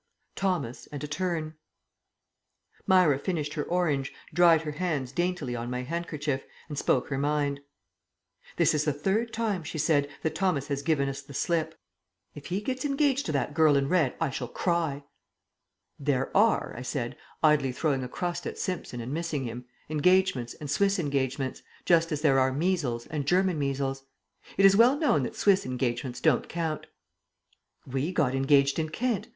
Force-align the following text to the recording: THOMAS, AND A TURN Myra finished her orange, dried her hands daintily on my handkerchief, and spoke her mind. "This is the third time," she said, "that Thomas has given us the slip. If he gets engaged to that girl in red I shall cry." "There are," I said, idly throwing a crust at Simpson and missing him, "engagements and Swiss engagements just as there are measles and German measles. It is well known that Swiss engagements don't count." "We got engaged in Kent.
THOMAS, 0.35 0.87
AND 0.91 1.03
A 1.03 1.07
TURN 1.07 1.53
Myra 2.87 3.19
finished 3.19 3.53
her 3.53 3.63
orange, 3.63 4.11
dried 4.33 4.63
her 4.63 4.71
hands 4.71 5.11
daintily 5.11 5.55
on 5.55 5.69
my 5.69 5.83
handkerchief, 5.83 6.43
and 6.67 6.75
spoke 6.75 7.09
her 7.09 7.19
mind. 7.19 7.59
"This 8.57 8.73
is 8.73 8.85
the 8.85 8.93
third 8.93 9.31
time," 9.31 9.63
she 9.63 9.77
said, 9.77 10.09
"that 10.23 10.33
Thomas 10.33 10.69
has 10.69 10.81
given 10.81 11.07
us 11.07 11.21
the 11.21 11.35
slip. 11.35 11.79
If 12.33 12.47
he 12.47 12.61
gets 12.61 12.83
engaged 12.83 13.27
to 13.27 13.31
that 13.33 13.53
girl 13.53 13.77
in 13.77 13.89
red 13.89 14.15
I 14.19 14.31
shall 14.31 14.47
cry." 14.47 15.03
"There 15.99 16.35
are," 16.35 16.73
I 16.75 16.81
said, 16.81 17.15
idly 17.43 17.71
throwing 17.71 18.03
a 18.03 18.09
crust 18.09 18.47
at 18.47 18.57
Simpson 18.57 19.01
and 19.01 19.13
missing 19.13 19.43
him, 19.43 19.65
"engagements 19.87 20.55
and 20.55 20.67
Swiss 20.71 20.97
engagements 20.97 21.61
just 21.85 22.11
as 22.11 22.21
there 22.21 22.39
are 22.39 22.51
measles 22.51 23.05
and 23.05 23.27
German 23.27 23.59
measles. 23.59 24.03
It 24.57 24.65
is 24.65 24.75
well 24.75 24.97
known 24.97 25.21
that 25.21 25.35
Swiss 25.35 25.63
engagements 25.63 26.19
don't 26.19 26.49
count." 26.49 26.87
"We 27.85 28.11
got 28.11 28.33
engaged 28.33 28.79
in 28.79 28.89
Kent. 28.89 29.27